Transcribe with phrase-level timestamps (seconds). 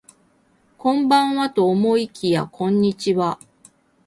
[0.79, 3.37] こんばんはと思いきやこんにちは